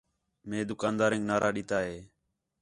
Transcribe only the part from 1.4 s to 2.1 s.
ݙِتا ہِے